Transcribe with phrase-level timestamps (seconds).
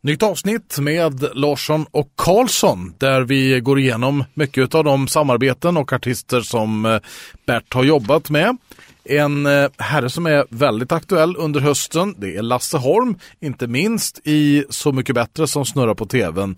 [0.00, 5.92] Nytt avsnitt med Larsson och Karlsson där vi går igenom mycket av de samarbeten och
[5.92, 7.00] artister som eh,
[7.46, 8.56] Bert har jobbat med.
[9.04, 14.20] En eh, herre som är väldigt aktuell under hösten, det är Lasse Holm, inte minst
[14.24, 16.56] i Så mycket bättre som snurrar på tvn.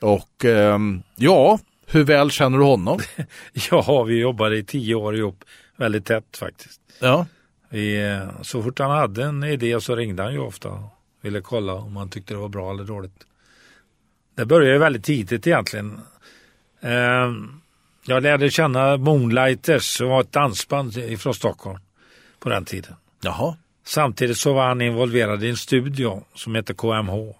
[0.00, 0.78] Och eh,
[1.16, 2.98] ja, hur väl känner du honom?
[3.70, 5.44] ja, vi jobbade i tio år ihop,
[5.76, 6.80] väldigt tätt faktiskt.
[7.00, 7.26] Ja.
[7.68, 10.68] Vi, eh, så fort han hade en idé så ringde han ju ofta
[11.20, 13.26] ville kolla om han tyckte det var bra eller dåligt.
[14.34, 16.00] Det började väldigt tidigt egentligen.
[16.80, 17.60] Ehm,
[18.04, 21.78] jag lärde känna Moonlighters som var ett dansband från Stockholm
[22.38, 22.94] på den tiden.
[23.20, 23.56] Jaha.
[23.84, 27.34] Samtidigt så var han involverad i en studio som heter KMH.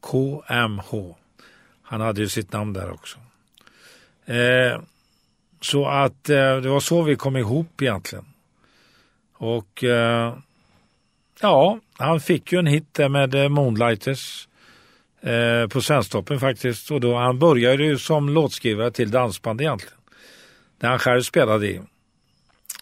[0.00, 1.14] KMH.
[1.82, 3.18] Han hade ju sitt namn där också.
[4.26, 4.82] Ehm,
[5.60, 8.24] så att eh, det var så vi kom ihop egentligen.
[9.32, 10.34] Och eh,
[11.40, 14.48] Ja, han fick ju en hit där med eh, Moonlighters
[15.20, 16.90] eh, på Svensktoppen faktiskt.
[16.90, 19.98] Och då, han började ju som låtskrivare till dansband egentligen.
[20.80, 21.80] Det han själv spelade i.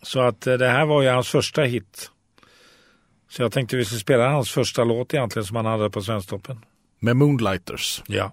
[0.02, 2.10] Så att eh, det här var ju hans första hit.
[3.30, 6.64] Så jag tänkte vi skulle spela hans första låt egentligen som han hade på Svensktoppen.
[7.00, 8.02] Med Moonlighters?
[8.06, 8.32] Ja.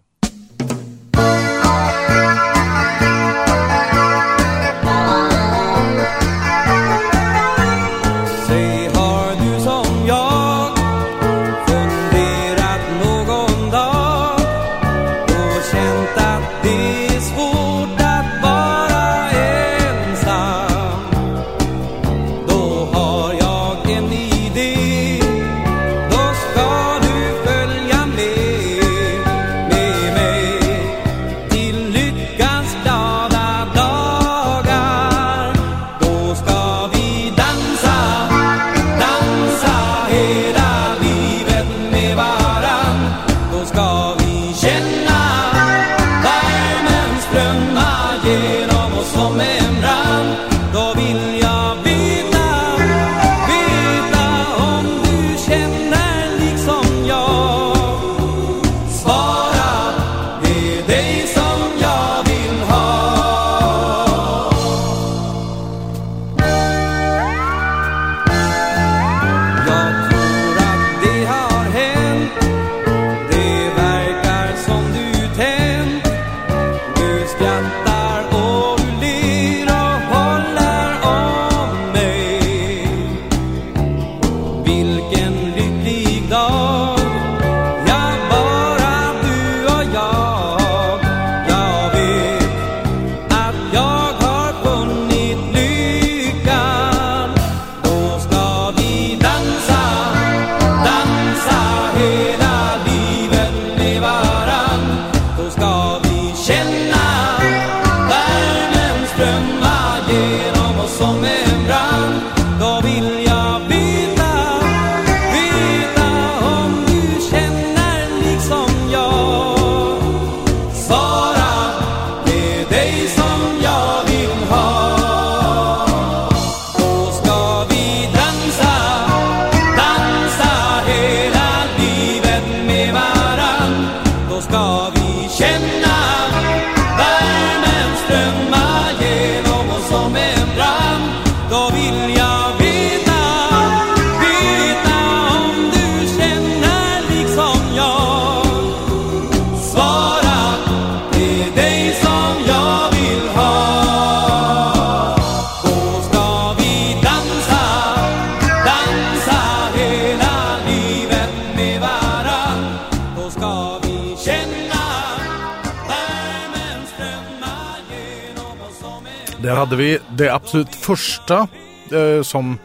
[169.62, 171.48] Hade vi det absolut första
[171.92, 172.58] eh, som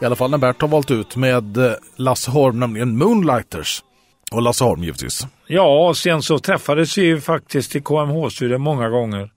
[0.00, 3.82] i alla fall när Bert har valt ut med eh, Lasse Holm, nämligen Moonlighters.
[4.32, 5.26] Och Lasse Holm givetvis.
[5.46, 9.30] Ja, och sen så träffades vi faktiskt i KMH-studion många gånger.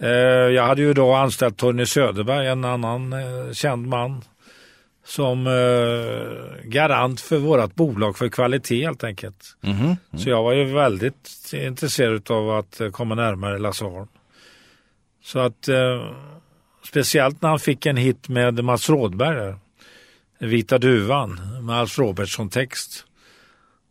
[0.00, 0.08] Eh,
[0.54, 4.24] jag hade ju då anställt Tony Söderberg, en annan eh, känd man,
[5.06, 9.56] som eh, garant för vårt bolag för kvalitet helt enkelt.
[9.62, 9.84] Mm -hmm.
[9.84, 9.96] mm.
[10.18, 14.08] Så jag var ju väldigt intresserad av att komma närmare Lasse Holm.
[15.28, 16.10] Så att eh,
[16.84, 19.54] speciellt när han fick en hit med Mats Rådberg,
[20.38, 23.04] Vita duvan med Alf Robertsson text.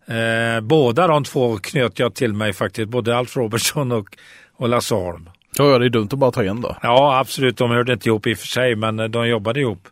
[0.06, 4.18] Eh, båda de två knöt jag till mig faktiskt, både Alf Robertsson och,
[4.56, 5.30] och Lasse Holm.
[5.58, 6.78] Ja, det är dumt att bara ta en då.
[6.82, 7.58] Ja, absolut.
[7.58, 9.88] De hörde inte ihop i och för sig, men de jobbade ihop.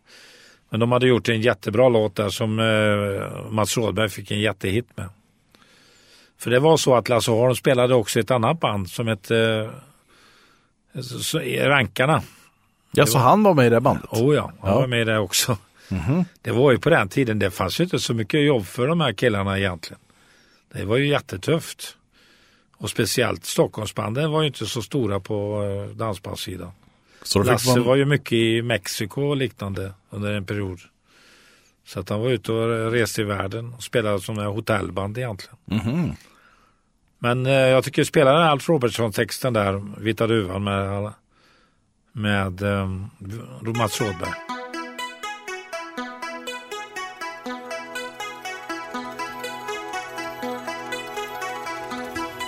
[0.69, 4.97] Men de hade gjort en jättebra låt där som eh, Mats Rådberg fick en jättehit
[4.97, 5.09] med.
[6.39, 9.69] För det var så att Lasse Holm spelade också i ett annat band som hette
[10.95, 12.21] eh, så- Rankarna.
[12.91, 14.05] Ja, så han var med i det bandet?
[14.11, 14.79] Oh ja, han Ja.
[14.79, 15.57] var med i det också.
[15.89, 16.25] Mhm.
[16.41, 19.01] Det var ju på den tiden, det fanns ju inte så mycket jobb för de
[19.01, 19.99] här killarna egentligen.
[20.73, 21.97] Det var ju jättetufft.
[22.77, 26.71] Och speciellt Stockholmsbanden var ju inte så stora på eh, dansbandssidan.
[27.23, 27.83] Så Lasse man...
[27.87, 30.79] var ju mycket i Mexiko och liknande under en period.
[31.85, 35.55] Så att han var ute och reste i världen och spelade som en hotellband egentligen.
[35.65, 36.15] Mhm.
[37.25, 41.13] Men eh, jag tycker spelaren Alf Robertsson-texten där, Vita duvan med,
[42.11, 42.87] med eh,
[43.77, 44.33] Mats Rådberg.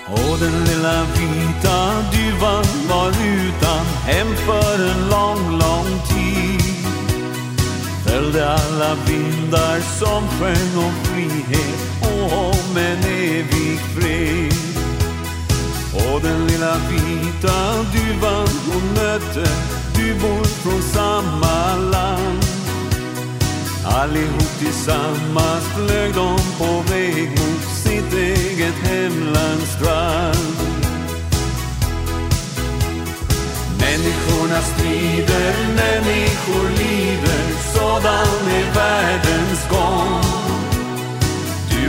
[0.08, 1.78] Och den lilla vita
[2.12, 6.78] duvan var utan hem för en lång, lång tid
[8.06, 14.54] Följde alla vindar som sjöng om frihet och om en evig fred
[15.94, 19.50] Och den lilla vita duvan hon mötte
[19.96, 22.46] duvor från samma land
[23.86, 30.58] Allihop tillsammans flög de på väg mot sitt eget hemlands strand.
[33.80, 40.27] Människorna strider, människor lider, sådan är världens gång.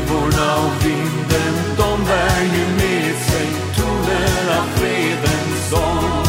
[0.09, 6.25] Duvorna och vinden, de bär ju med sig toner av fredens sång.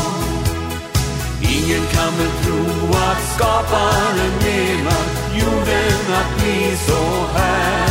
[1.42, 5.04] Ingen kan väl tro att skaparen menar
[5.34, 7.90] jorden att bli så här.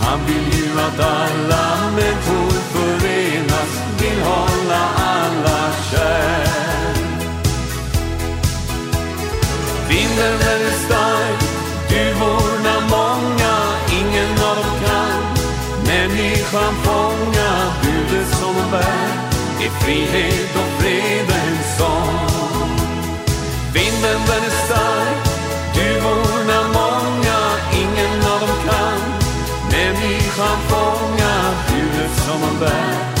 [0.00, 6.46] Han vill ju att alla människor förenas, vill hålla alla kär.
[9.88, 10.55] Vinden
[16.66, 19.08] kan fånga budet som bär
[19.60, 22.70] i frihet och fredens sång.
[23.74, 25.28] Vinden den är stark,
[25.74, 27.38] duvorna många,
[27.72, 29.00] ingen av dem kan
[29.70, 33.15] människan fånga budet som man bär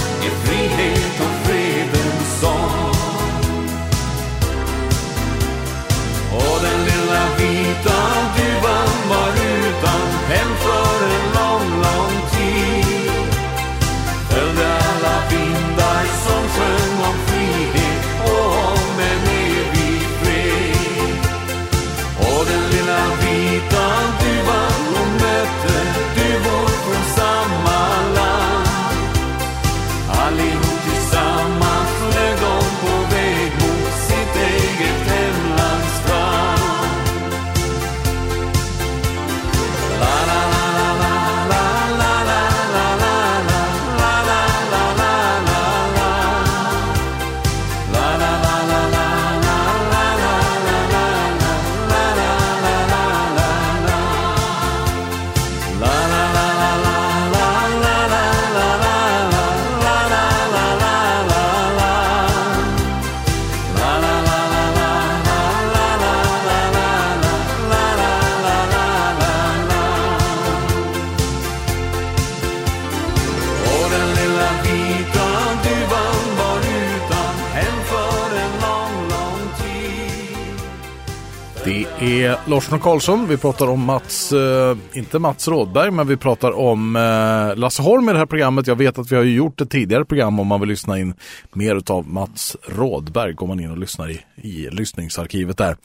[82.06, 83.28] är Larsson och Karlsson.
[83.28, 88.08] Vi pratar om Mats, eh, inte Mats Rådberg, men vi pratar om eh, Lasse Holm
[88.08, 88.66] i det här programmet.
[88.66, 91.14] Jag vet att vi har gjort ett tidigare program om man vill lyssna in
[91.52, 93.32] mer av Mats Rådberg.
[93.32, 95.76] Går man in och lyssnar i, i lyssningsarkivet där.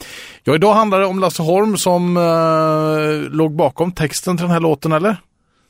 [0.44, 4.60] Ja, idag handlar det om Lasse Holm som eh, låg bakom texten till den här
[4.60, 5.16] låten, eller?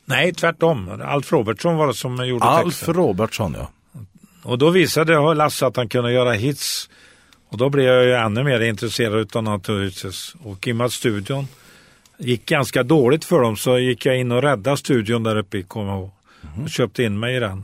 [0.06, 1.02] Nej, tvärtom.
[1.06, 2.94] Alf Robertsson var det som gjorde Alf texten.
[2.94, 3.68] Robertsson, ja.
[4.44, 6.90] Och då visade Lasse att han kunde göra hits.
[7.52, 10.36] Och då blev jag ju ännu mer intresserad utav naturligtvis.
[10.44, 11.48] Och i och med att studion
[12.18, 15.64] gick ganska dåligt för dem så gick jag in och räddade studion där uppe i
[15.64, 16.10] KMH.
[16.64, 17.64] Och köpte in mig i den.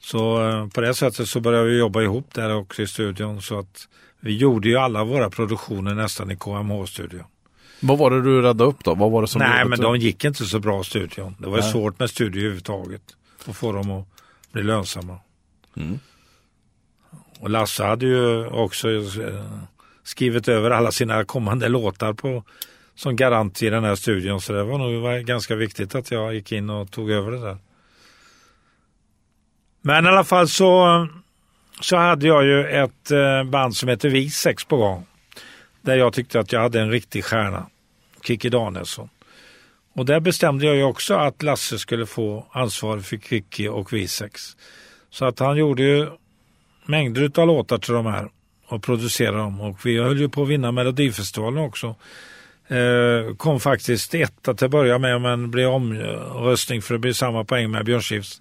[0.00, 3.42] Så eh, på det sättet så började vi jobba ihop där också i studion.
[3.42, 3.88] Så att
[4.20, 7.24] vi gjorde ju alla våra produktioner nästan i KMH-studion.
[7.80, 8.94] Vad var det du räddade upp då?
[8.94, 11.36] Vad var det som Nej, men de gick inte så bra studion.
[11.38, 11.72] Det var Nej.
[11.72, 13.02] svårt med studier överhuvudtaget.
[13.46, 14.06] Att få dem att
[14.52, 15.18] bli lönsamma.
[15.76, 15.98] Mm.
[17.40, 19.44] Och Lasse hade ju också eh,
[20.02, 22.44] skrivit över alla sina kommande låtar på,
[22.94, 24.40] som garant i den här studion.
[24.40, 27.56] Så det var nog ganska viktigt att jag gick in och tog över det där.
[29.82, 31.06] Men i alla fall så,
[31.80, 35.06] så hade jag ju ett eh, band som heter Visex på gång.
[35.82, 37.66] Där jag tyckte att jag hade en riktig stjärna.
[38.22, 39.08] Kikki Danielsson.
[39.92, 44.56] Och där bestämde jag ju också att Lasse skulle få ansvar för Kikki och Visex.
[45.10, 46.08] Så att han gjorde ju
[46.88, 48.28] mängder av låtar till de här
[48.66, 49.60] och producerade dem.
[49.60, 51.94] Och vi höll ju på att vinna Melodifestivalen också.
[52.68, 57.44] Eh, kom faktiskt etta till att börja med men blev omröstning för det blev samma
[57.44, 58.40] poäng med Björn Skifs.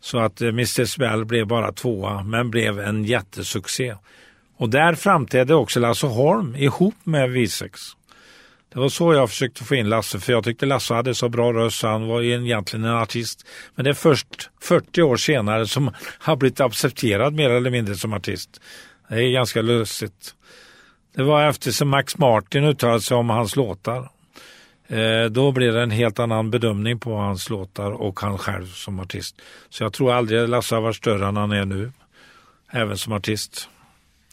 [0.00, 3.94] Så att eh, Mr Bell blev bara tvåa men blev en jättesuccé.
[4.56, 7.80] Och där framträdde också Lasse Holm ihop med Visex.
[8.76, 11.52] Det var så jag försökte få in Lasse, för jag tyckte Lasse hade så bra
[11.52, 13.46] röst så han var egentligen en artist.
[13.74, 17.94] Men det är först 40 år senare som han har blivit accepterad mer eller mindre
[17.94, 18.60] som artist.
[19.08, 20.34] Det är ganska lustigt.
[21.14, 24.08] Det var efter som Max Martin uttalade sig om hans låtar.
[24.88, 29.00] Eh, då blev det en helt annan bedömning på hans låtar och han själv som
[29.00, 29.36] artist.
[29.68, 31.92] Så jag tror aldrig Lasse har varit större än han är nu,
[32.70, 33.68] även som artist.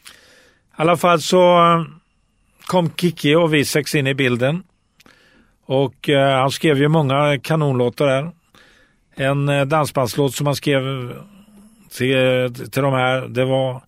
[0.07, 0.11] I
[0.75, 1.85] alla fall så eh,
[2.65, 4.63] kom Kiki och Visex in i bilden.
[5.65, 8.31] Och eh, han skrev ju många kanonlåtar där.
[9.15, 11.13] En eh, dansbandslåt som han skrev
[11.89, 13.81] till, till de här, det var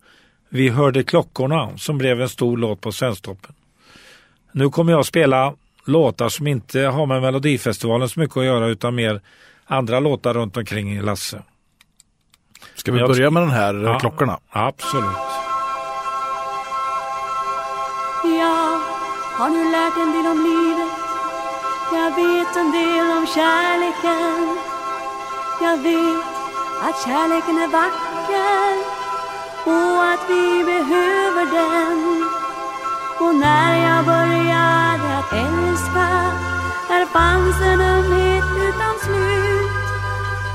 [0.48, 3.54] Vi hörde klockorna som blev en stor låt på Svensktoppen.
[4.52, 5.54] Nu kommer jag spela
[5.86, 9.20] låtar som inte har med Melodifestivalen så mycket att göra utan mer
[9.64, 11.42] andra låtar runt omkring Lasse.
[12.74, 13.92] Ska vi börja med den här Ja.
[13.92, 13.98] ja.
[13.98, 14.38] klockorna?
[14.50, 15.35] Absolut.
[19.38, 20.92] Har nu lärt en del om livet?
[21.92, 24.58] Jag vet en del om kärleken.
[25.60, 26.26] Jag vet
[26.86, 28.72] att kärleken är vacker
[29.74, 32.24] och att vi behöver den.
[33.20, 36.08] Och när jag började att älska
[36.88, 39.70] Där fanns en ömhet utan slut.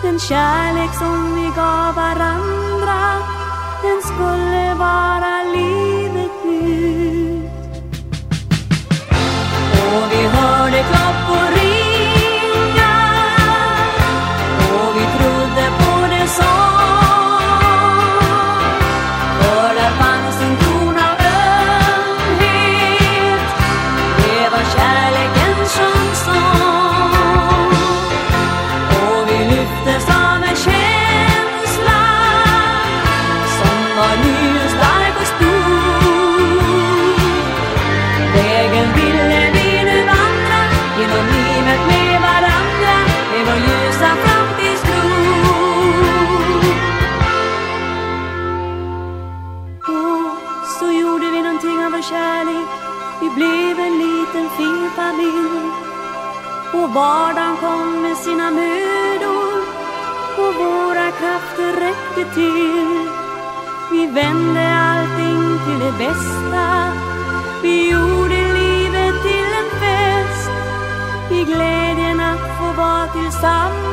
[0.02, 3.00] Den kärlek som vi gav varandra
[3.82, 5.21] Den skulle vara
[62.22, 63.10] alltid till.
[63.92, 66.92] Vi vände allting till det bästa.
[67.62, 70.52] Vi gjorde livet till en fest.
[71.32, 73.91] I glädjen att få vara tillsammans.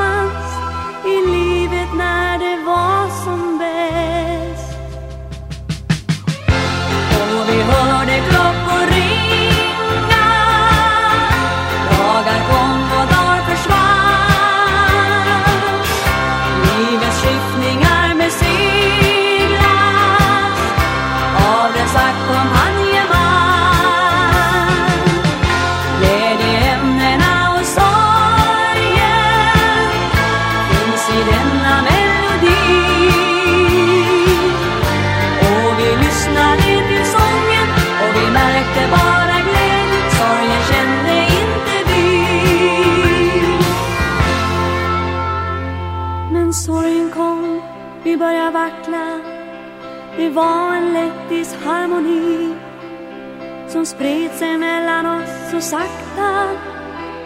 [55.50, 56.50] Så sakta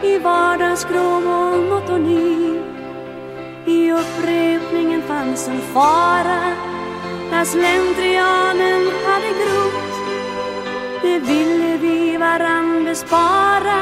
[0.03, 2.61] i vardagsgrå monotoni.
[3.67, 6.43] I upprepningen fanns en fara
[7.31, 9.95] när slentrianen hade grott.
[11.03, 13.81] Det ville vi varann bespara,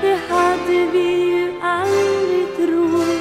[0.00, 3.15] det hade vi ju aldrig trott.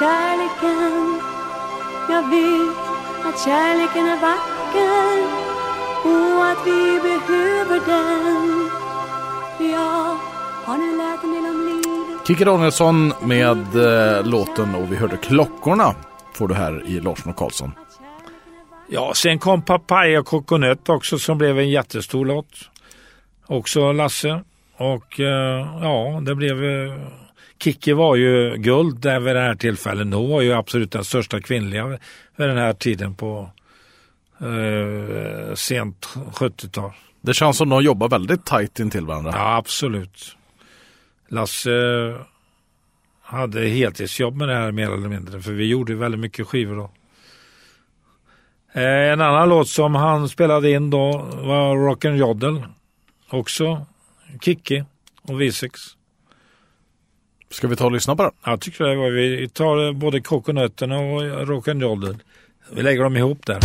[0.00, 1.20] Kärleken.
[2.08, 2.78] Jag vet
[3.24, 5.16] att kärleken är vacker
[6.04, 8.70] och att vi behöver den.
[9.70, 10.16] Jag
[10.64, 12.26] har nu lärt en del om livet.
[12.26, 15.94] Kikki Danielsson med eh, låten och vi hörde klockorna
[16.34, 17.72] får du här i Larsson och Karlsson.
[18.88, 22.70] Ja, sen kom Papaya Coconut också som blev en jättestor låt.
[23.46, 24.40] Också Lasse.
[24.76, 26.64] Och eh, ja, det blev...
[26.64, 26.94] Eh,
[27.62, 30.14] Kikki var ju guld där vid det här tillfället.
[30.14, 31.98] Hon var ju absolut den största kvinnliga vid
[32.48, 33.50] den här tiden på
[34.40, 36.92] eh, sent 70-tal.
[37.20, 39.32] Det känns som de jobbar väldigt tajt intill varandra.
[39.34, 40.36] Ja, absolut.
[41.28, 41.70] Lasse
[43.22, 46.90] hade heltidsjobb med det här mer eller mindre, för vi gjorde väldigt mycket skivor då.
[48.80, 51.12] Eh, En annan låt som han spelade in då
[51.42, 52.62] var Rock'n'Joddle.
[53.30, 53.86] Också
[54.40, 54.84] Kikki
[55.22, 55.70] och V6.
[57.50, 58.32] Ska vi ta och lyssna på den?
[58.44, 62.18] Jag tycker det var vi tar eh, både Coconutterna och Rock'n'Joddle.
[62.72, 63.60] Vi lägger dem ihop där.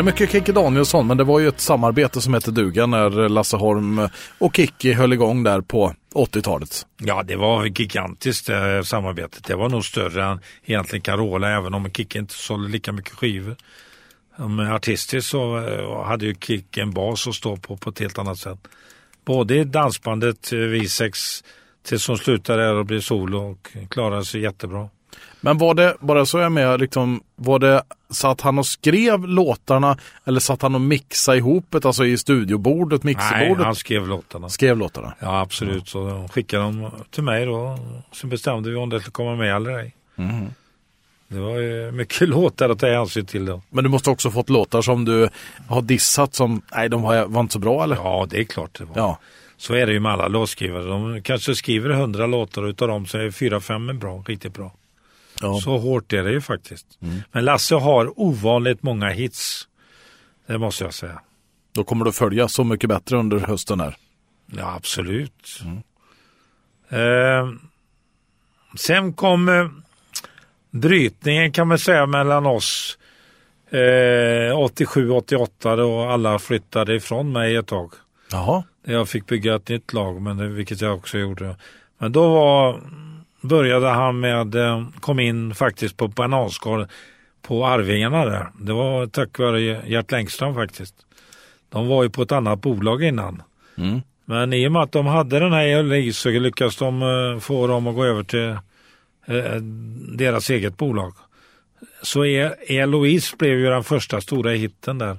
[0.00, 3.28] Det är mycket Kikki Danielsson, men det var ju ett samarbete som hette duga när
[3.28, 4.08] Lasse Holm
[4.38, 6.86] och Kikki höll igång där på 80-talet.
[6.98, 9.44] Ja, det var gigantiskt det eh, samarbetet.
[9.44, 13.56] Det var nog större än egentligen Carola, även om Kikki inte sålde lika mycket skivor.
[14.36, 18.18] Men artistiskt så eh, hade ju Kikki en bas att stå på på ett helt
[18.18, 18.58] annat sätt.
[19.24, 21.42] Både i dansbandet eh, V6
[22.16, 24.88] slutade där och blev solo och klarade sig jättebra.
[25.40, 29.98] Men var det, bara så jag med, liksom, var det satt han och skrev låtarna
[30.24, 33.64] eller satt han och mixade ihop det, alltså i studiobordet, Nej, mixerbordet?
[33.66, 34.48] han skrev låtarna.
[34.48, 35.14] Skrev låtarna?
[35.20, 35.88] Ja, absolut.
[35.88, 37.78] Så skickade de till mig då.
[38.12, 39.94] Sen bestämde vi om det skulle komma med eller ej.
[40.14, 40.46] Mhm.
[41.28, 43.62] Det var ju mycket låtar att ta hänsyn till då.
[43.70, 45.28] Men du måste också fått låtar som du
[45.68, 47.96] har dissat som, nej de var, var inte så bra eller?
[47.96, 48.96] Ja, det är klart det var.
[48.96, 49.18] Ja.
[49.56, 50.84] Så är det ju med alla låtskrivare.
[50.84, 54.54] De kanske skriver hundra låtar och utav dem så är fyra, fem är bra, riktigt
[54.54, 54.72] bra.
[55.40, 55.60] Ja.
[55.60, 56.86] Så hårt är det ju faktiskt.
[57.32, 59.68] Men Lasse har ovanligt många hits.
[60.46, 61.20] Det måste jag säga.
[61.72, 63.96] Då kommer du följa Så mycket bättre under hösten här.
[64.46, 65.60] Ja, absolut.
[66.88, 67.48] Eh,
[68.76, 69.68] sen kom eh,
[70.70, 72.98] brytningen kan man säga mellan oss
[73.70, 77.92] eh, 87-88 då alla flyttade ifrån mig ett tag.
[78.30, 78.62] Jaha.
[78.84, 81.56] Jag fick bygga ett nytt lag, men det, vilket jag också gjorde.
[81.98, 82.80] Men då var,
[83.40, 86.86] började han med, eh, kom in faktiskt på bananskal
[87.42, 88.48] på Arvingarna där.
[88.60, 90.94] Det var tack vare Gert Längström faktiskt.
[91.68, 93.42] De var ju på ett annat bolag innan.
[93.76, 94.00] Mm.
[94.24, 97.66] Men i och med att de hade den här Eloise så lyckades de eh, få
[97.66, 98.48] dem att gå över till
[99.26, 99.54] eh,
[100.18, 101.14] deras eget bolag.
[102.02, 105.16] Så E- Eloise blev ju den första stora hitten där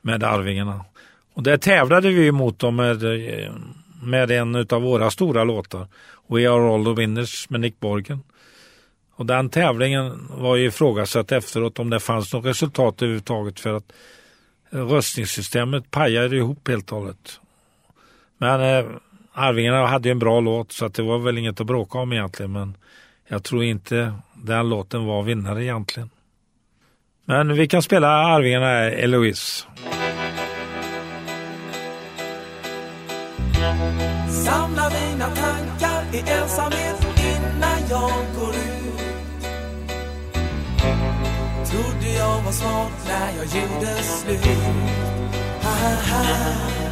[0.00, 0.84] med Arvingarna.
[1.34, 3.02] Och där tävlade vi mot dem med,
[4.02, 5.86] med en av våra stora låtar.
[6.26, 8.22] We are all the winners med Nick Borgen.
[9.14, 13.92] Och den tävlingen var ju ifrågasatt efteråt om det fanns något resultat överhuvudtaget för att
[14.70, 17.40] eh, röstningssystemet pajade ihop helt och hållet.
[18.38, 18.90] Men eh,
[19.32, 22.12] Arvingarna hade ju en bra låt så att det var väl inget att bråka om
[22.12, 22.52] egentligen.
[22.52, 22.76] Men
[23.28, 26.10] jag tror inte den låten var vinnare egentligen.
[27.24, 29.66] Men vi kan spela Arvingarna eh, Eloise.
[36.12, 38.82] I ensamhet innan jag går ut
[41.70, 44.46] Trodde jag var smart när jag gjorde slut
[45.62, 46.82] ha, ha, ha.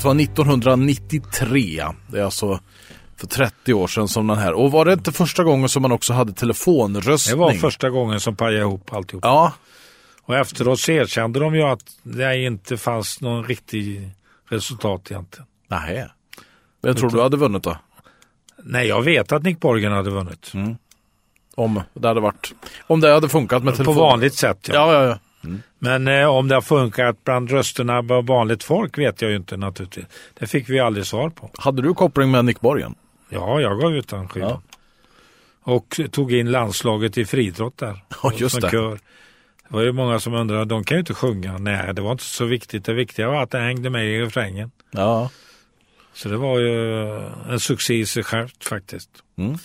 [0.00, 1.84] Året var 1993.
[2.08, 2.60] Det är alltså
[3.16, 4.52] för 30 år sedan som den här.
[4.52, 7.38] Och var det inte första gången som man också hade Det telefonröstning?
[7.38, 9.24] var första gången som pajade ihop alltihop.
[9.24, 9.52] Ja,
[10.22, 14.10] Och efteråt så erkände de ju att det inte fanns någon riktig
[14.48, 15.46] resultat egentligen.
[15.68, 16.06] nej.
[16.82, 17.76] Vem tror du hade vunnit då?
[18.64, 20.52] Nej, jag vet att Nick Borgen hade vunnit.
[21.54, 22.52] Om det hade varit,
[22.86, 23.96] om det hade funkat med På telefon.
[23.96, 24.74] vanligt sätt ja.
[24.74, 25.18] Ja, ja, ja.
[25.78, 29.56] Men eh, om det har funkat bland rösterna bland vanligt folk vet jag ju inte
[29.56, 30.04] naturligtvis.
[30.38, 31.50] Det fick vi aldrig svar på.
[31.58, 32.94] Hade du koppling med Nick Borgen?
[33.28, 34.62] Ja, jag gav ut den skivan.
[35.62, 38.04] Och tog in landslaget i friidrott där.
[38.22, 38.70] Ja, just det.
[38.70, 38.98] Kör.
[39.68, 41.58] Det var ju många som undrade, de kan ju inte sjunga.
[41.58, 42.84] Nej, det var inte så viktigt.
[42.84, 44.70] Det viktiga var att det hängde med i refrängen.
[44.90, 45.30] Ja.
[46.12, 47.08] Så det var ju
[47.50, 49.10] en succé i sig självt faktiskt.
[49.34, 49.58] Nu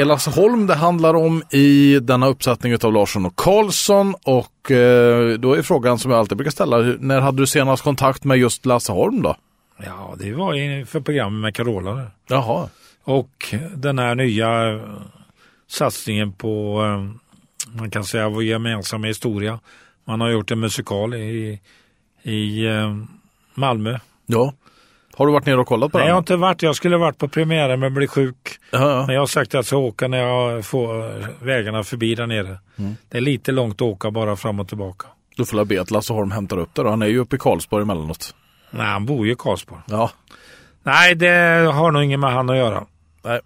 [0.00, 5.62] idag Det handlar om i denna uppsättning av Larsson och Karlsson och eh, då är
[5.62, 9.22] frågan som jag alltid brukar ställa, när hade du senast kontakt med just Lasse Holm
[9.22, 9.36] då?
[9.84, 11.94] Ja, det var ju för programmet med Carola.
[11.94, 12.10] där.
[12.28, 12.68] Jaha,
[13.04, 14.80] Och den här nya eh,
[15.68, 19.60] satsningen på, eh, man kan säga vår gemensamma historia.
[20.04, 21.60] Man har gjort en musikal i,
[22.22, 22.64] i
[23.54, 23.98] Malmö.
[24.26, 24.54] ja.
[25.16, 26.22] Har du varit nere och kollat på Nej, jag har den?
[26.22, 26.62] inte varit.
[26.62, 28.36] Jag skulle varit på premiären men blev sjuk.
[28.70, 29.06] Ja, ja.
[29.06, 32.58] Men jag har sagt att jag ska åka när jag får vägarna förbi där nere.
[33.08, 35.06] Det är lite långt att åka bara fram och tillbaka.
[35.36, 36.90] Du får väl be att Lasse Holm hämtar upp det då.
[36.90, 38.34] Han är ju uppe i Karlsborg emellanåt.
[38.70, 39.80] Nej, han bor ju i Karlsborg.
[39.86, 40.10] Ja,
[40.82, 41.28] Nej, det
[41.74, 42.84] har nog inget med han att göra.
[43.24, 43.40] nej.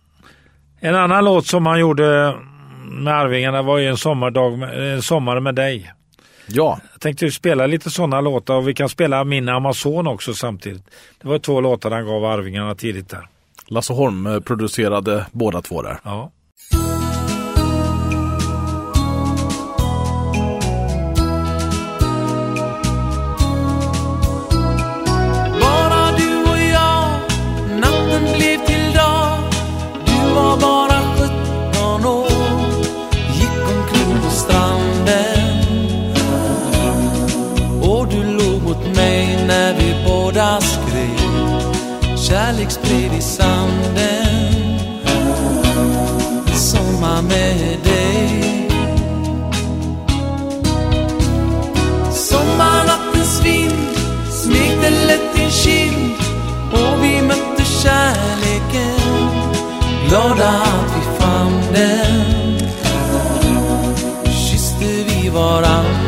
[0.81, 2.35] En annan låt som han gjorde
[2.85, 5.93] med Arvingarna var ju en, sommardag med, en sommar med dig.
[6.53, 6.79] Ja.
[6.93, 10.83] Jag tänkte spela lite sådana låtar och vi kan spela Min Amazon också samtidigt.
[11.23, 13.29] Det var två låtar han gav Arvingarna tidigt där.
[13.67, 15.99] Lasse Holm eh, producerade båda två där.
[16.05, 16.31] Ja.
[42.31, 44.65] kärleksbrev i sanden.
[46.55, 48.69] Sommar med dig.
[52.13, 53.97] Sommarnattens vind
[54.31, 56.15] smekte lätt din kind
[56.73, 59.31] och vi mötte kärleken.
[60.09, 62.59] Glada att vi fann den.
[64.25, 66.00] Kysste vi varann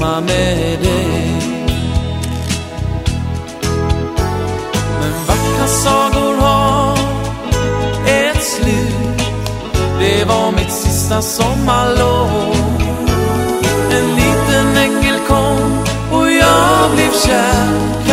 [0.00, 1.32] samma med dig.
[5.00, 6.98] Men vackra sagor har
[8.06, 9.22] ett slut.
[9.98, 12.56] Det var mitt sista sommarlov.
[13.90, 18.09] En liten ängel kom och jag blev kär.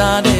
[0.00, 0.39] started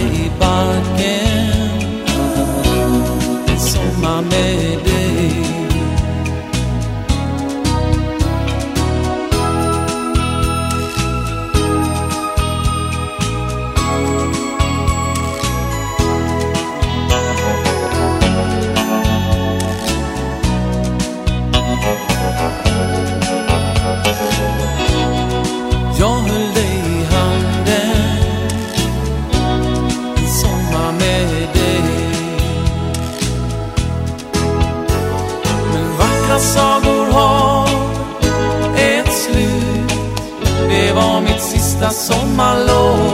[41.90, 43.09] so my Lord.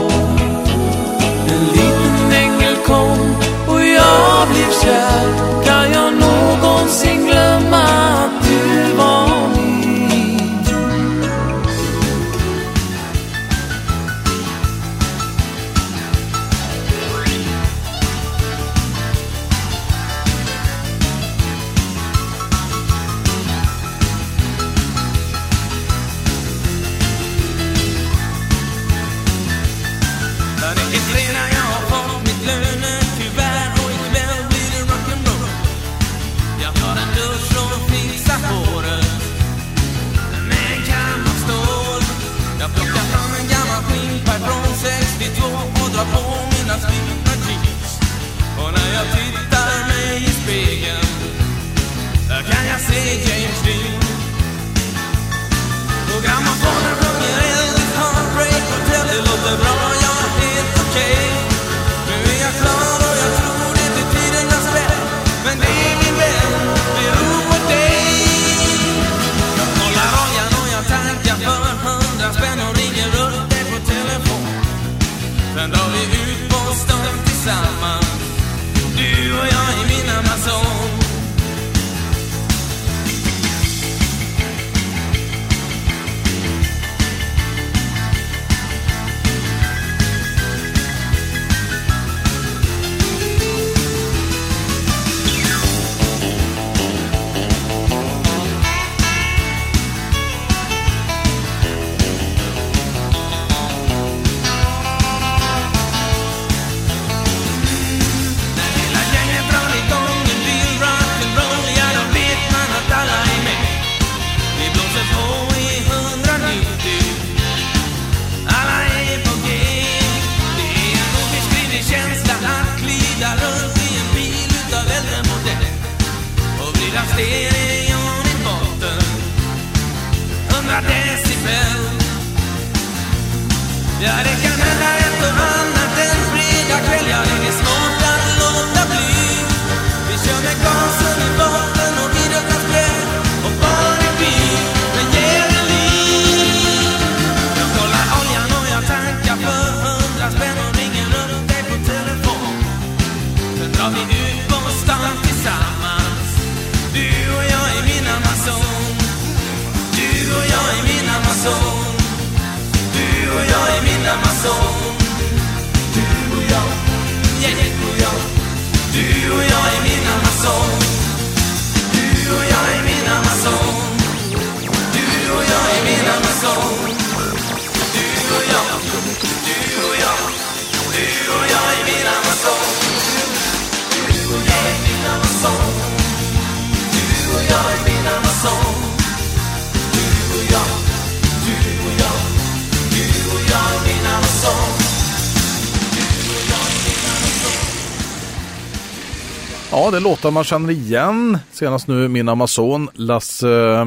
[199.97, 201.37] Det är låtar man känner igen.
[201.51, 203.85] Senast nu min Amazon, Lasse eh,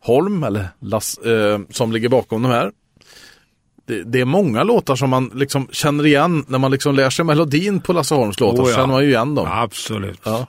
[0.00, 2.72] Holm, eller Lass, eh, som ligger bakom de här.
[3.86, 7.24] Det, det är många låtar som man liksom känner igen när man liksom lär sig
[7.24, 8.62] melodin på Lasse Holms låtar.
[8.62, 8.74] Oh, ja.
[8.76, 9.48] känner man ju igen dem.
[9.50, 10.20] Absolut.
[10.24, 10.46] Ja.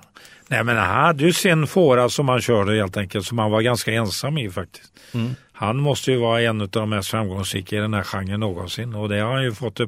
[0.48, 3.62] Nej men han hade ju sin fåra som han körde helt enkelt som han var
[3.62, 4.94] ganska ensam i faktiskt.
[5.14, 5.36] Mm.
[5.54, 9.10] Han måste ju vara en av de mest framgångsrika i den här genren någonsin och
[9.10, 9.80] det har han ju fått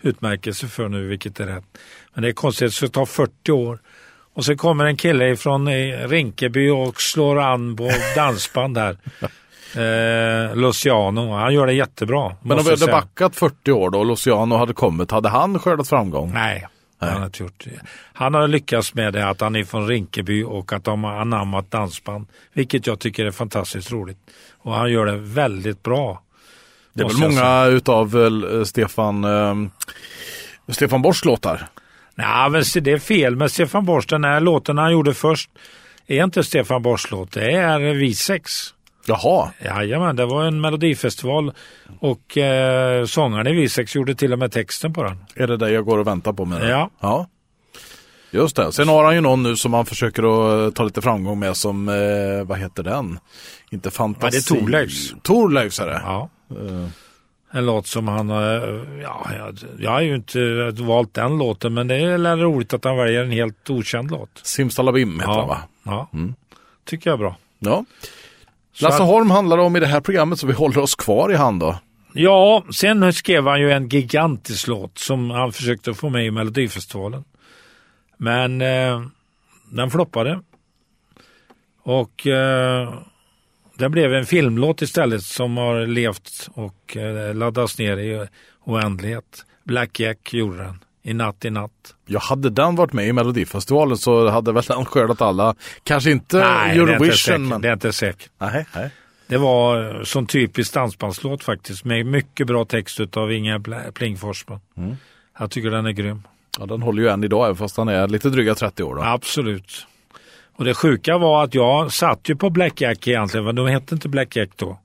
[0.00, 1.64] utmärkelse för nu vilket är rätt.
[2.14, 3.78] Men det är konstigt, det ska ta 40 år.
[4.34, 5.68] Och så kommer en kille från
[6.08, 8.96] Rinkeby och slår an på dansband här.
[9.74, 12.36] Eh, Luciano, han gör det jättebra.
[12.42, 15.88] Men om vi hade backat 40 år då och Luciano hade kommit, hade han skördat
[15.88, 16.32] framgång?
[16.32, 16.66] Nej,
[17.00, 17.16] har Nej.
[17.16, 17.64] han inte gjort.
[18.12, 21.70] Han har lyckats med det att han är från Rinkeby och att de har anammat
[21.70, 22.26] dansband.
[22.52, 24.18] Vilket jag tycker är fantastiskt roligt.
[24.58, 26.22] Och han gör det väldigt bra.
[26.92, 29.54] Det är väl många utav eh, Stefan, eh,
[30.68, 31.68] Stefan Borsch låtar?
[32.20, 34.06] Nej, men det är fel med Stefan Borsch.
[34.08, 35.50] Den här låten han gjorde först
[36.06, 37.32] är inte Stefan Borsch låt.
[37.32, 38.52] Det är Vi sex.
[39.06, 41.52] Jaha, Jajamän, det var en melodifestival
[42.00, 45.24] och eh, sångaren i Vi sex gjorde till och med texten på den.
[45.34, 46.70] är det det jag går och väntar på med?
[46.70, 46.90] Ja.
[47.00, 47.26] ja.
[48.30, 48.72] Just det.
[48.72, 51.56] Sen har han ju någon nu som han försöker att eh, ta lite framgång med
[51.56, 53.18] som, eh, vad heter den?
[53.70, 54.36] Inte fantasi.
[54.36, 55.14] Ja, det är Thorleifs.
[55.22, 56.00] Thorleifs är det.
[56.04, 56.30] Ja.
[56.50, 56.88] Eh,
[57.52, 58.36] En låt som han, eh,
[59.02, 59.26] ja,
[59.78, 63.30] jag, har ju inte valt den låten men det är roligt att han väljer en
[63.30, 64.40] helt okänd låt.
[64.42, 65.38] Simsalabim heter ja.
[65.38, 65.58] den va?
[65.82, 66.34] Ja, Mm.
[66.84, 67.36] tycker jag är bra.
[67.58, 67.84] Ja.
[68.80, 71.58] Lasse Holm handlar om i det här programmet så vi håller oss kvar i han
[71.58, 71.78] då.
[72.12, 77.24] Ja, sen skrev han ju en gigantisk låt som han försökte få med i Melodifestivalen.
[78.16, 79.02] Men eh,
[79.70, 80.40] den floppade.
[81.82, 82.94] Och eh,
[83.80, 88.26] det blev en filmlåt istället som har levt och eh, laddats ner i
[88.64, 89.44] oändlighet.
[89.64, 90.78] Black Jack gjorde den.
[91.02, 91.70] I natt i natt.
[92.06, 95.54] Ja, hade den varit med i Melodifestivalen så hade väl den skördat alla.
[95.84, 97.40] Kanske inte Nej, det är inte Eurovision säkert.
[97.40, 97.60] men...
[97.60, 98.30] Det är inte säkert.
[98.38, 98.90] Nej, nej.
[99.26, 104.60] Det var eh, som typisk dansbandslåt faktiskt med mycket bra text av Inga Pl- Plingforsman.
[104.76, 104.96] Mm.
[105.38, 106.22] Jag tycker den är grym.
[106.58, 109.02] Ja, den håller ju än idag även fast han är lite dryga 30 år då.
[109.02, 109.86] Absolut.
[110.60, 113.94] Och det sjuka var att jag satt ju på Black Jack egentligen, men de hette
[113.94, 114.78] inte Black Jack då.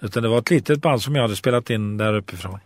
[0.00, 2.58] Utan det var ett litet band som jag hade spelat in där uppifrån.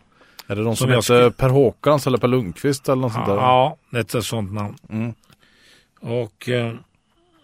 [0.47, 3.34] Är det de som, Som skulle- Per Håkans eller Per Lundqvist eller något sånt där?
[3.34, 4.76] Ja, ett sånt namn.
[4.91, 5.14] Mm.
[6.01, 6.74] Och, eh,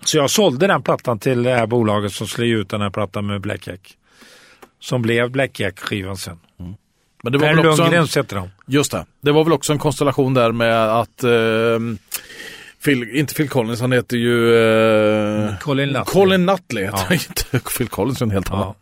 [0.05, 3.27] så jag sålde den plattan till det här bolaget som ge ut den här plattan
[3.27, 3.97] med Black Jack.
[4.81, 6.39] Som blev Black Jack-skivan sen.
[7.23, 8.51] Men det var Per väl också en, Lundgrens heter de.
[8.67, 9.07] Just det.
[9.21, 11.31] Det var väl också en konstellation där med att eh,
[12.87, 16.05] Phil, inte Phil Collins, han heter ju eh, Colin Nutley.
[16.05, 16.85] Colin Nutley.
[16.85, 16.97] Ja.
[17.11, 17.13] heter
[17.57, 18.55] inte Phil Collins, är en helt Ja.
[18.57, 18.75] annan.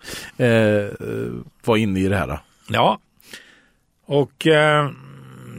[0.53, 1.31] Eh, eh,
[1.65, 2.27] var inne i det här.
[2.27, 2.39] Då.
[2.69, 2.99] Ja.
[4.07, 4.91] Och eh,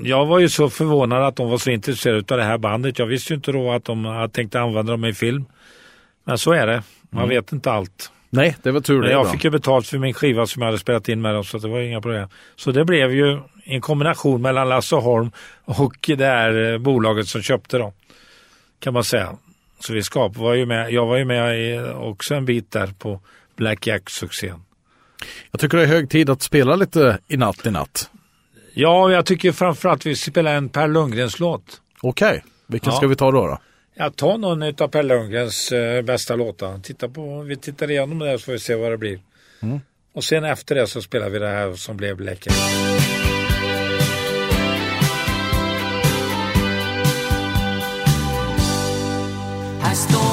[0.03, 2.99] jag var ju så förvånad att de var så intresserade av det här bandet.
[2.99, 5.45] Jag visste ju inte då att de hade tänkt använda dem i film.
[6.23, 6.83] Men så är det.
[7.09, 8.11] Man vet inte allt.
[8.29, 9.11] Nej, det var tur Men det.
[9.11, 9.29] jag då.
[9.29, 11.67] fick ju betalt för min skiva som jag hade spelat in med dem så det
[11.67, 12.29] var inga problem.
[12.55, 15.31] Så det blev ju en kombination mellan Lasse Holm
[15.65, 17.91] och det här eh, bolaget som köpte dem.
[18.85, 19.37] Kan man säga.
[19.79, 22.87] Så vi skap var ju med, jag var ju med i, också en bit där
[22.87, 23.19] på
[23.55, 24.59] Black Jack-succén.
[25.51, 28.09] Jag tycker det är hög tid att spela lite i natt i natt.
[28.73, 31.81] Ja, jag tycker framförallt vi spelar en Per Lundgrens låt.
[32.01, 32.97] Okej, vilken Ja.
[32.97, 33.47] ska vi ta då?
[33.47, 33.59] då?
[33.95, 36.79] Jag tar någon av Per Lundgrens eh, bästa låtar.
[36.79, 39.19] Titta på, vi tittar igenom det här så får vi se vad det blir.
[39.61, 39.79] Mm.
[40.13, 43.24] Och sen efter det så spelar vi det här som blev Black Jack.
[49.95, 50.24] Här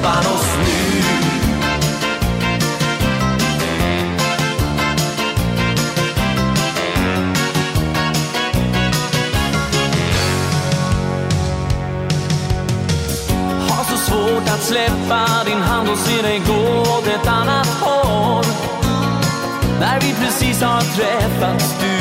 [0.00, 1.02] Inget oss nu.
[13.68, 18.44] Har så svårt att släppa din hand och se dig gå åt ett annat håll.
[19.80, 21.99] När vi precis har träffats, du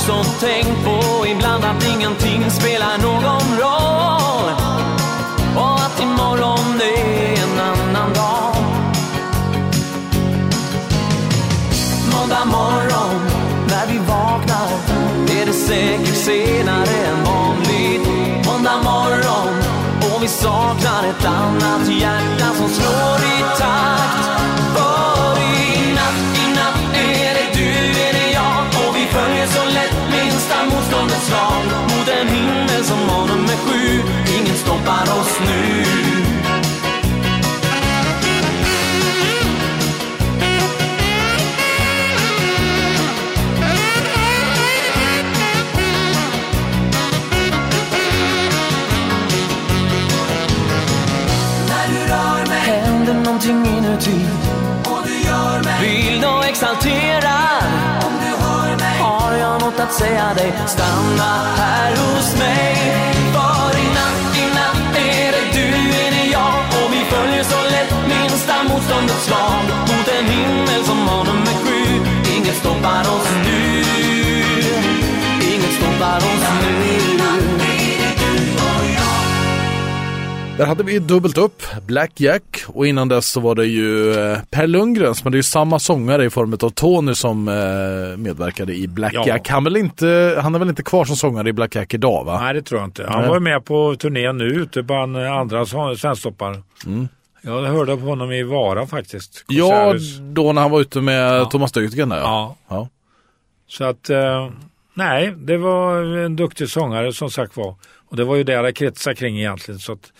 [0.00, 4.50] också tänkt på ibland att ingenting spelar någon roll.
[5.56, 8.54] Och att imorgon det är en annan dag.
[12.12, 13.20] Måndag morgon
[13.68, 14.68] när vi vaknar
[15.40, 18.08] är det säkert senare än vanligt.
[18.46, 19.54] Måndag morgon
[20.00, 23.39] och vi saknar ett annat hjärta som slår i
[31.30, 34.02] motståndets lag mot en himmel som morgon med sju.
[34.38, 35.86] Ingen stoppar oss nu.
[52.50, 54.26] Händer någonting inuti
[54.84, 57.79] och du gör mig vild och exalterad
[59.80, 63.29] att säga dig Stanna här hos mig.
[80.60, 84.38] Där hade vi dubbelt upp, Black Jack och innan dess så var det ju eh,
[84.50, 88.74] Per Lundgrens men det är ju samma sångare i form av Tony som eh, medverkade
[88.74, 89.24] i Black Ja.
[89.26, 89.48] Jack.
[89.48, 92.40] Han, väl inte, han är väl inte kvar som sångare i Black Jack idag va?
[92.42, 93.06] Nej, det tror jag inte.
[93.08, 93.28] Han Nej.
[93.28, 96.62] var ju med på turnén nu ute bland andra så- svensktoppar.
[96.86, 97.08] Mm.
[97.42, 99.44] Jag hörde på honom i Vara faktiskt.
[99.48, 100.18] Ja, Konserthus.
[100.20, 101.44] då när han var ute med Ja.
[101.44, 102.56] Thomas Deutgen där ja.
[102.68, 102.76] ja.
[102.76, 102.88] ja.
[103.68, 104.50] Så att, eh,
[104.94, 107.74] nej, det var en duktig sångare som sagt var.
[108.08, 109.78] Och det var ju det det kretsade kring egentligen.
[109.80, 110.12] Så att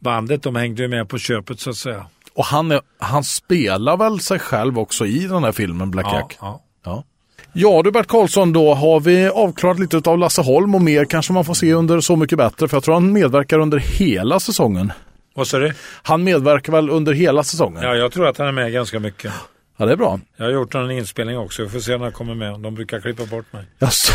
[0.00, 2.06] bandet de hängde ju med på köpet så att säga.
[2.34, 6.14] Och han, är, han spelar väl sig själv också i den här filmen Black Ja,
[6.16, 6.36] Jack?
[6.40, 6.62] ja.
[6.84, 7.04] Ja.
[7.52, 11.32] Ja du Bert Karlsson, då har vi avklarat lite av Lasse Holm och mer kanske
[11.32, 14.92] man får se under Så mycket bättre för jag tror han medverkar under hela säsongen.
[15.34, 15.72] Vad sa du?
[16.02, 17.82] Han medverkar väl under hela säsongen?
[17.82, 19.32] Ja, jag tror att han är med ganska mycket.
[19.76, 20.20] Ja, det är bra.
[20.36, 21.62] Jag har gjort en inspelning också.
[21.62, 22.60] Vi får se när han kommer med.
[22.60, 23.64] De brukar klippa bort mig.
[23.78, 24.12] Jaså,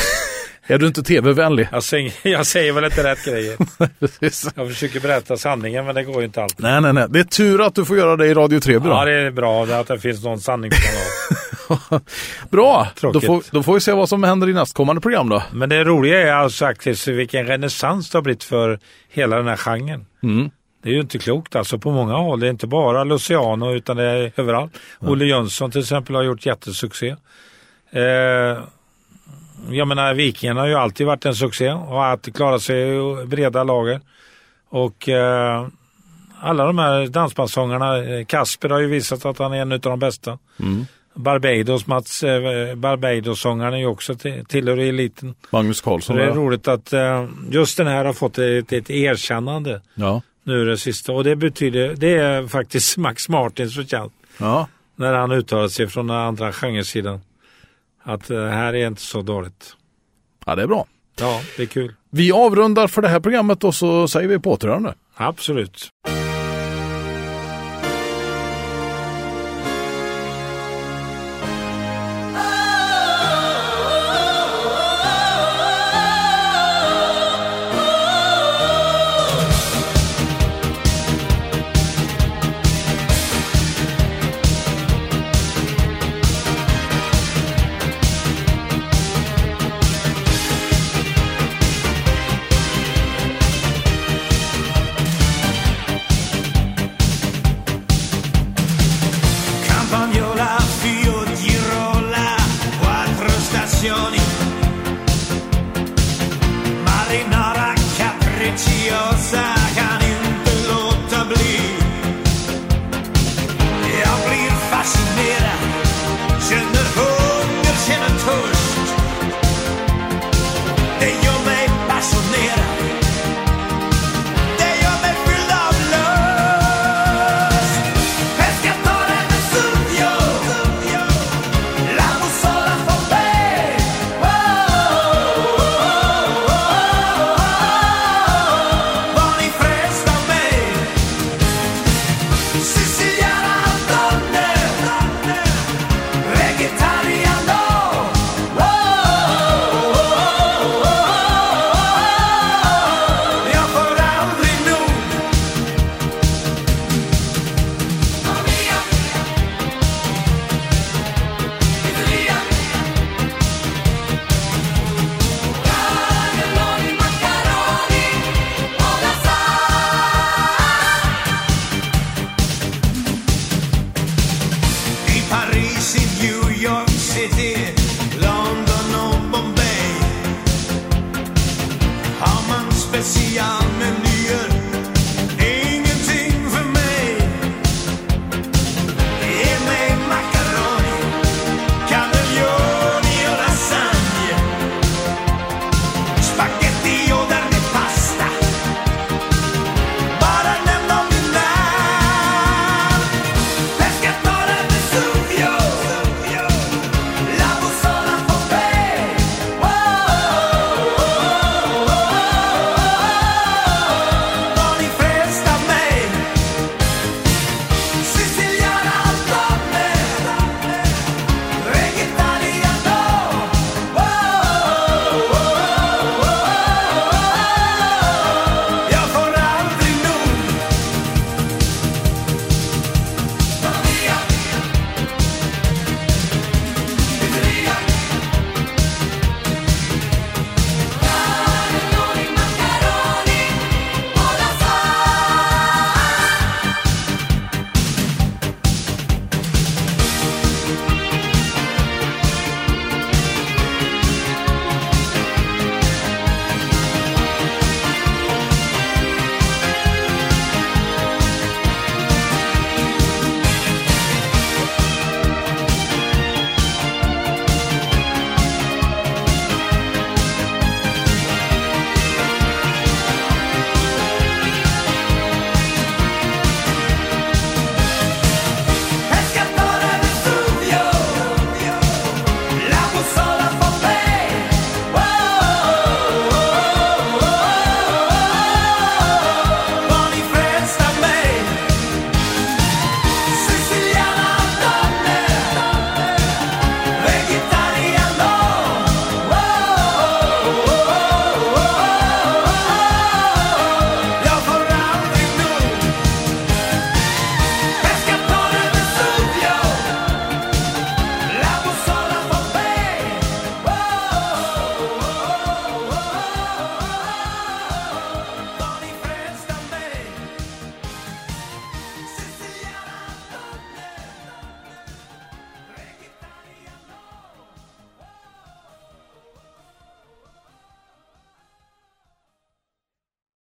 [0.67, 1.67] är du inte tv-vänlig?
[1.71, 3.57] Jag säger, jag säger väl inte rätt grejer.
[4.55, 6.59] Jag försöker berätta sanningen men det går ju inte alltid.
[6.59, 7.05] Nej, nej, nej.
[7.09, 9.05] Det är tur att du får göra det i Radio 3 Ja, bra.
[9.05, 11.01] det är bra att det finns någon sanningskanal.
[12.49, 15.43] Bra, då får, då får vi se vad som händer i nästkommande program då.
[15.51, 19.55] Men det roliga är alltså faktiskt vilken renässans det har blivit för hela den här
[19.57, 20.05] genren.
[20.23, 20.49] Mm.
[20.83, 22.39] Det är ju inte klokt alltså på många håll.
[22.39, 24.73] Det är inte bara Luciano utan det är överallt.
[24.99, 27.09] Olle Jönsson till exempel har gjort jättesuccé.
[27.91, 28.63] Eh,
[29.69, 33.25] jag menar Vikingarna har ju alltid varit en succé och har alltid klarat sig i
[33.25, 34.01] breda lager.
[34.69, 35.67] Och eh,
[36.41, 39.99] alla de här dansbandssångarna, eh, Kasper har ju visat att han är en av de
[39.99, 40.37] bästa.
[41.15, 45.35] Barbados, Mats eh, Barbados-sångaren är ju också till, tillhör eliten.
[45.49, 46.15] Magnus Så Karlsson.
[46.15, 46.33] det är där.
[46.35, 50.21] roligt att eh, just den här har fått ett, ett erkännande Ja.
[50.43, 51.11] nu det sista.
[51.13, 54.67] Och det betyder, det är faktiskt Max Martins förtjänst ja.
[54.95, 57.21] när han uttalar sig från den andra genresidan.
[58.03, 59.75] Att det här är inte så dåligt.
[60.45, 60.87] Ja, det är bra.
[61.19, 61.95] Ja, det är kul.
[62.09, 64.93] Vi avrundar för det här programmet och så säger vi på återhörande.
[65.15, 65.89] Absolut.